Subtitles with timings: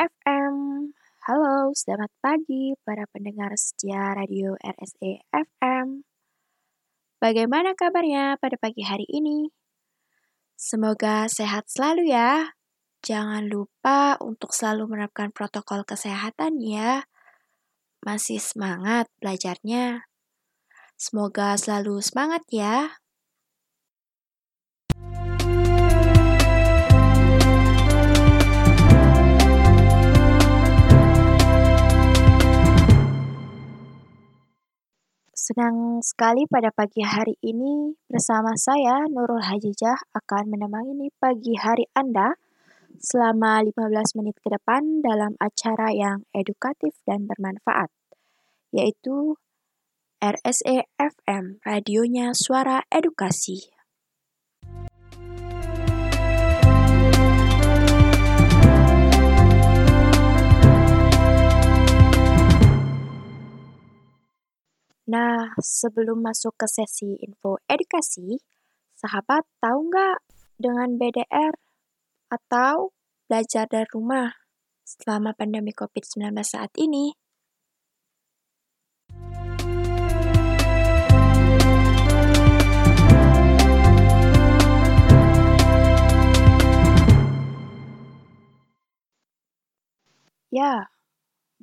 [0.00, 0.54] FM.
[1.28, 6.08] Halo, selamat pagi para pendengar setia radio RSE FM.
[7.20, 9.52] Bagaimana kabarnya pada pagi hari ini?
[10.56, 12.56] Semoga sehat selalu ya.
[13.04, 17.04] Jangan lupa untuk selalu menerapkan protokol kesehatan ya.
[18.00, 20.08] Masih semangat belajarnya?
[20.96, 23.03] Semoga selalu semangat ya.
[35.44, 42.40] Senang sekali pada pagi hari ini bersama saya Nurul Hajijah akan menemani pagi hari Anda
[42.96, 47.92] selama 15 menit ke depan dalam acara yang edukatif dan bermanfaat,
[48.72, 49.36] yaitu
[50.16, 53.73] RSE FM, radionya suara edukasi.
[65.14, 68.42] Nah, sebelum masuk ke sesi info edukasi,
[68.98, 70.18] sahabat tahu nggak
[70.58, 71.54] dengan BDR
[72.34, 72.90] atau
[73.30, 74.34] belajar dari rumah
[74.82, 77.14] selama pandemi COVID-19 saat ini?
[90.50, 90.93] Ya,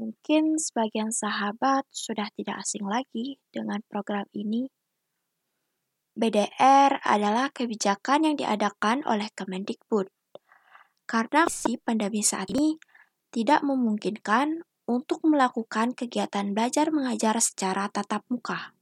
[0.02, 4.66] Mungkin sebagian sahabat sudah tidak asing lagi dengan program ini.
[6.18, 10.09] BDR adalah kebijakan yang diadakan oleh Kemendikbud.
[11.06, 12.81] Karena si pandemi saat ini
[13.30, 18.74] tidak memungkinkan untuk melakukan kegiatan belajar mengajar secara tatap muka.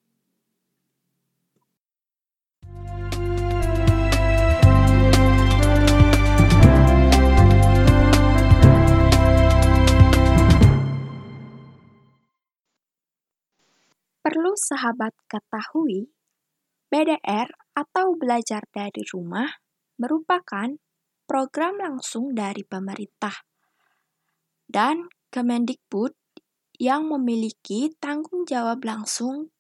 [14.60, 16.12] Sahabat ketahui,
[16.92, 19.64] BDR atau belajar dari rumah
[19.96, 20.76] merupakan
[21.24, 23.48] program langsung dari pemerintah
[24.70, 26.14] dan Kemendikbud
[26.82, 29.54] yang memiliki tanggung jawab langsung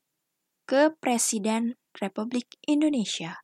[0.65, 3.41] ke Presiden Republik Indonesia.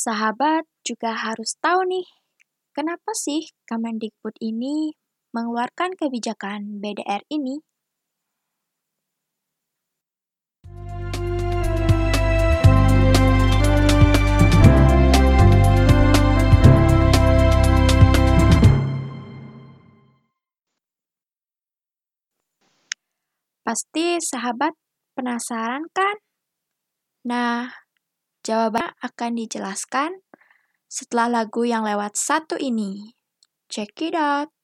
[0.00, 2.08] Sahabat juga harus tahu nih,
[2.72, 4.96] kenapa sih Kemendikbud ini
[5.36, 7.60] mengeluarkan kebijakan BDR ini?
[23.60, 24.72] Pasti sahabat
[25.12, 26.16] penasaran kan?
[27.28, 27.89] Nah,
[28.40, 30.24] Jawaban akan dijelaskan
[30.90, 33.14] setelah lagu yang lewat satu ini.
[33.70, 34.59] Check it out!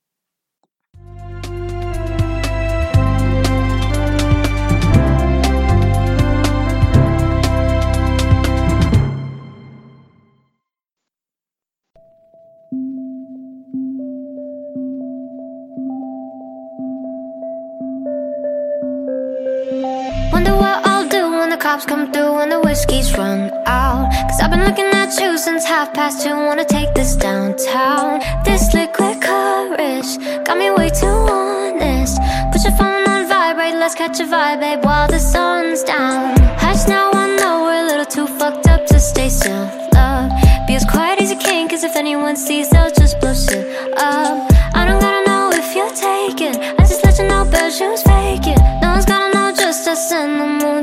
[21.66, 24.08] Cops come through when the whiskey's run out.
[24.28, 28.20] Cause I've been looking at you since half past two Wanna take this downtown.
[28.44, 30.10] This liquid courage
[30.46, 32.18] got me way too honest.
[32.52, 36.38] Put your phone on vibrate, let's catch a vibe, babe While the sun's down.
[36.62, 39.66] Hush now, I know we're a little too fucked up to stay still.
[39.92, 40.30] Love,
[40.68, 43.66] be as quiet as you can Cause if anyone sees, they'll just blow shit
[43.96, 44.34] up.
[44.78, 48.46] I don't gotta know if you're taken I just let you know, bad shoes fake
[48.54, 48.60] it.
[48.82, 50.75] No one's gotta know just us and the moon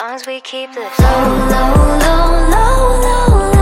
[0.00, 3.57] long as we keep this low, low, low, low, low,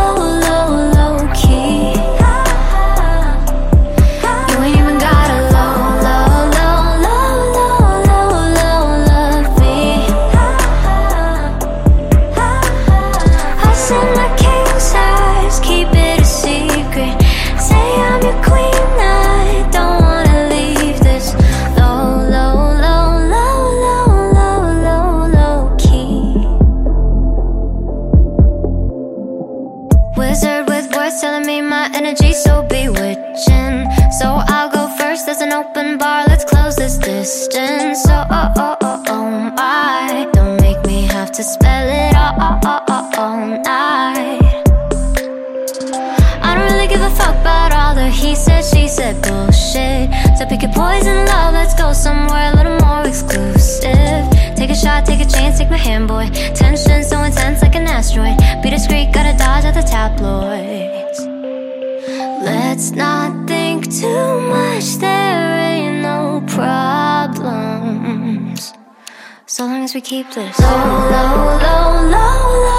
[35.98, 41.32] bar, let's close this distance Oh, oh, oh, oh, oh my Don't make me have
[41.32, 44.66] to spell it all, all, all, all, all night
[46.42, 50.10] I don't really give a fuck about all the he said, she said bullshit.
[50.38, 54.24] So pick your poison, love, let's go somewhere a little more exclusive.
[54.56, 56.28] Take a shot, take a chance, take my hand, boy.
[56.54, 58.38] Tension so intense like an asteroid.
[58.62, 61.20] Be discreet, gotta dodge at the tabloids.
[62.44, 64.98] Let's not think too much,
[69.56, 70.60] So long as we keep this.
[70.60, 72.36] Low, low, low, low,
[72.66, 72.75] low,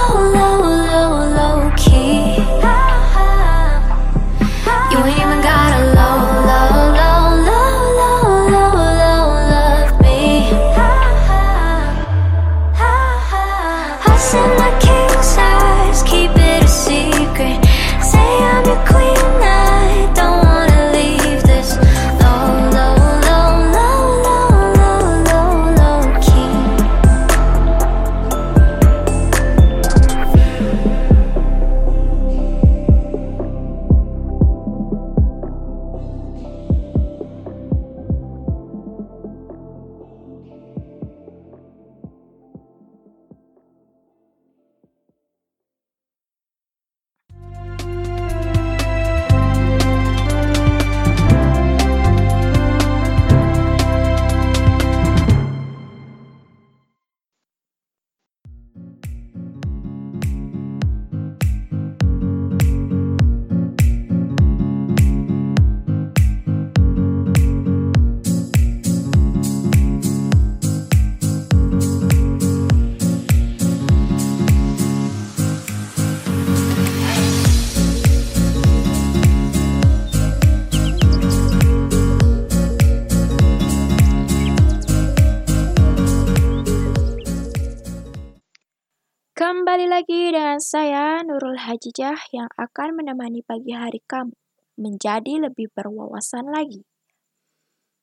[89.77, 94.33] Kembali lagi dengan saya Nurul Hajijah yang akan menemani pagi hari kamu
[94.73, 96.81] menjadi lebih berwawasan lagi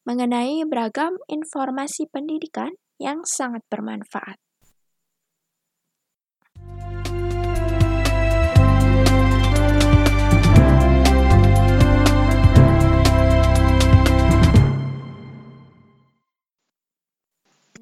[0.07, 4.39] mengenai beragam informasi pendidikan yang sangat bermanfaat.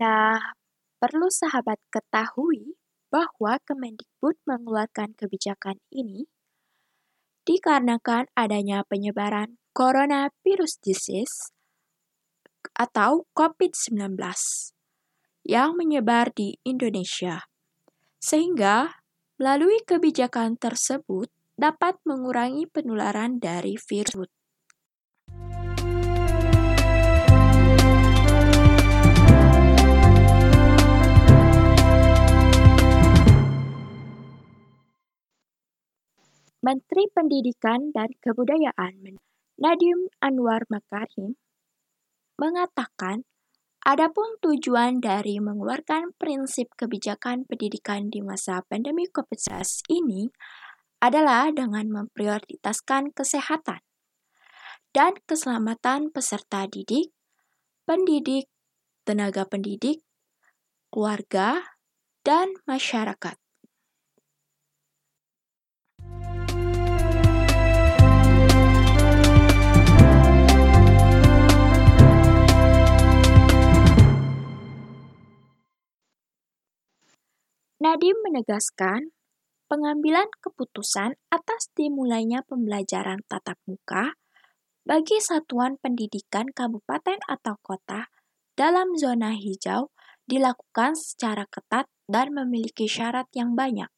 [0.00, 0.56] Nah,
[0.96, 2.80] perlu sahabat ketahui
[3.12, 6.24] bahwa Kemendikbud mengeluarkan kebijakan ini
[7.44, 11.52] dikarenakan adanya penyebaran coronavirus disease
[12.72, 14.16] atau COVID-19
[15.44, 17.44] yang menyebar di Indonesia.
[18.22, 19.04] Sehingga
[19.36, 24.30] melalui kebijakan tersebut dapat mengurangi penularan dari virus
[36.62, 39.18] Menteri Pendidikan dan Kebudayaan
[39.58, 41.34] Nadiem Anwar Makarim
[42.38, 43.26] mengatakan
[43.82, 50.30] adapun tujuan dari mengeluarkan prinsip kebijakan pendidikan di masa pandemi COVID-19 ini
[51.02, 53.82] adalah dengan memprioritaskan kesehatan
[54.94, 57.10] dan keselamatan peserta didik,
[57.90, 58.46] pendidik,
[59.02, 60.06] tenaga pendidik,
[60.94, 61.74] keluarga,
[62.22, 63.41] dan masyarakat.
[77.82, 79.10] Nadiem menegaskan
[79.66, 84.14] pengambilan keputusan atas dimulainya pembelajaran tatap muka
[84.86, 88.06] bagi satuan pendidikan kabupaten atau kota
[88.54, 89.90] dalam zona hijau
[90.30, 93.90] dilakukan secara ketat dan memiliki syarat yang banyak.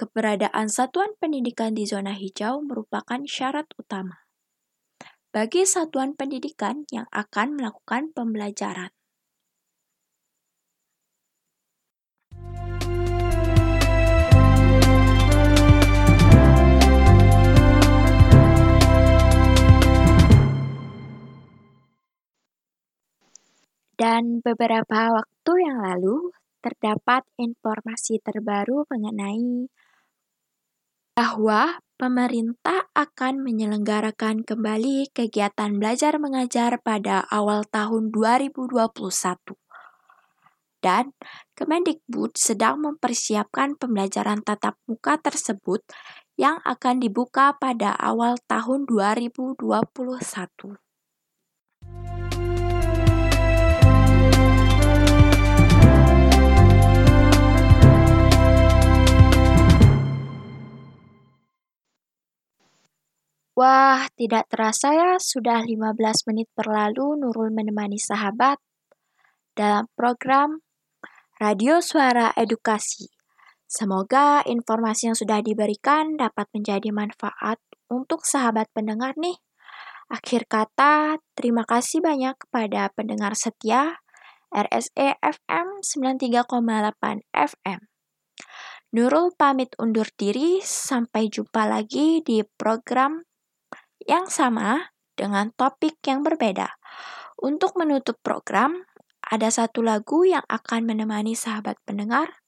[0.00, 4.24] Keberadaan satuan pendidikan di zona hijau merupakan syarat utama
[5.36, 8.88] bagi satuan pendidikan yang akan melakukan pembelajaran.
[24.14, 26.30] Dan beberapa waktu yang lalu
[26.62, 29.66] terdapat informasi terbaru mengenai
[31.18, 38.86] bahwa pemerintah akan menyelenggarakan kembali kegiatan belajar mengajar pada awal tahun 2021.
[40.78, 41.10] Dan
[41.58, 45.82] Kemendikbud sedang mempersiapkan pembelajaran tatap muka tersebut
[46.38, 50.83] yang akan dibuka pada awal tahun 2021.
[63.54, 65.94] Wah, tidak terasa ya, sudah 15
[66.26, 68.58] menit berlalu Nurul menemani sahabat
[69.54, 70.58] dalam program
[71.38, 73.14] Radio Suara Edukasi.
[73.70, 79.38] Semoga informasi yang sudah diberikan dapat menjadi manfaat untuk sahabat pendengar nih.
[80.10, 84.02] Akhir kata, terima kasih banyak kepada pendengar setia
[84.50, 86.42] RSE FM 93,8
[87.30, 87.80] FM.
[88.98, 93.22] Nurul pamit undur diri, sampai jumpa lagi di program
[94.04, 96.76] yang sama dengan topik yang berbeda.
[97.40, 98.86] Untuk menutup program,
[99.24, 102.44] ada satu lagu yang akan menemani sahabat pendengar.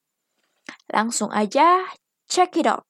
[0.93, 1.89] Langsung aja,
[2.29, 2.87] check it out.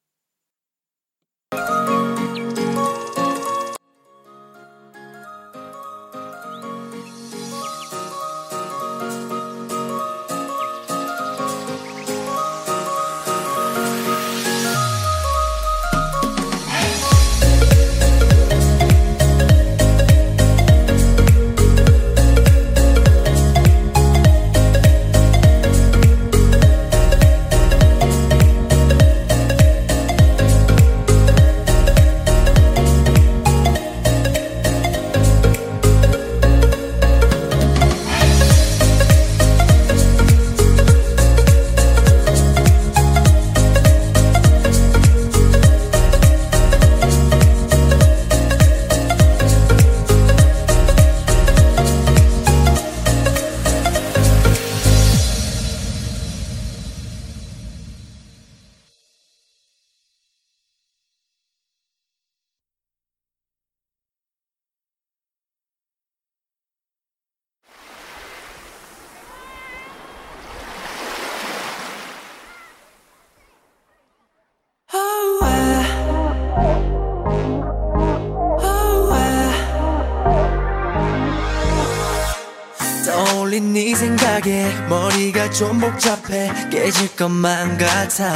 [83.17, 88.31] 떠올린 네 생각에 머리가 좀 복잡해 깨질 것만 같아.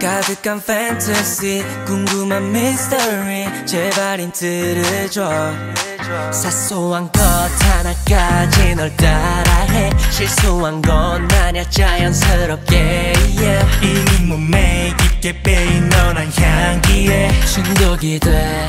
[0.00, 5.52] 가득한 판타지 궁금한 미스터리 제발 힌트를 줘.
[6.32, 9.90] 사소한 것 하나까지 널 따라해.
[10.10, 13.66] 실수한 건 아냐 자연스럽게 yeah.
[13.82, 18.66] 이미 몸에 깊게 빼인 너란 향기에 중독이 돼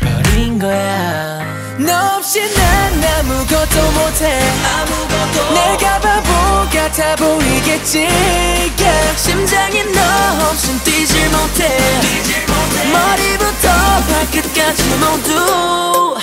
[0.00, 1.37] 버린 거야
[1.78, 4.40] 너 없이 난 아무것도 못해.
[4.80, 5.54] 아무것도.
[5.54, 8.00] 내가 바보 같아 보이겠지.
[8.00, 9.16] Yeah.
[9.16, 11.68] 심장이 너 없인 뛰질 못해.
[12.92, 13.68] 머리부터
[14.08, 16.16] 발끝까지 모두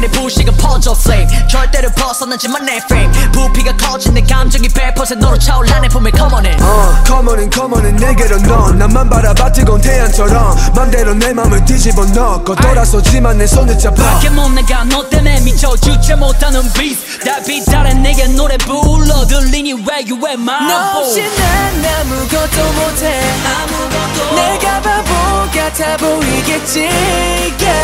[0.00, 5.78] 잠깐의 부식은 퍼져 flame 절대로 벗어나지만 내 frame 부피가 커진 내 감정이 100% 너로 차올라
[5.80, 6.62] 내 품에 come on in.
[6.62, 13.38] 어, 커먼은 커먼은 내게로 넌 나만 바라봐 뜨거운 태양처럼 맘대로 내 맘을 뒤집어 넣고 돌아서지만
[13.38, 13.94] 내 손을 잡아.
[14.02, 19.74] 밖에 못 나가 너 때문에 미쳐 주체 못하는 beat 달빛 아래 내게 노래 불러 들리니
[19.74, 23.20] where you at my 너 없이 난 아무것도 못해.
[23.44, 24.34] 아무것도.
[24.34, 25.10] 내가 바보
[25.52, 26.88] 같아 보이겠지.
[27.60, 27.79] Yeah.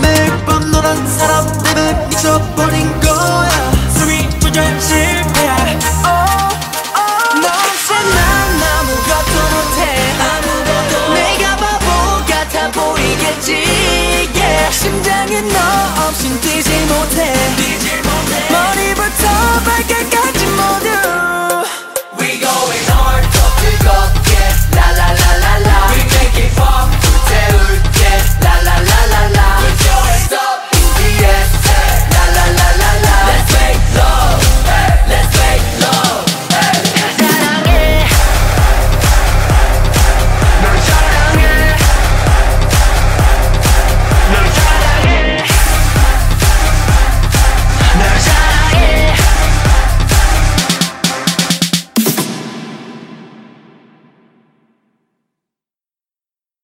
[0.00, 3.50] 매일 밤 너란 사람 때문에 미쳐버린 거야.
[3.96, 5.56] 숨이 조절 실패야.
[6.04, 6.18] oh,
[6.94, 7.40] oh.
[7.40, 9.34] 너 없이 난 아무것도
[10.20, 11.86] 아무것도 내가 바보
[12.26, 13.48] 같아 보이겠지.
[14.34, 14.72] Yeah.
[14.74, 15.58] 심장은 너
[16.08, 17.32] 없인 뛰지 못해